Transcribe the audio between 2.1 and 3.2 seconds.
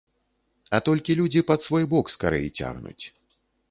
скарэй цягнуць.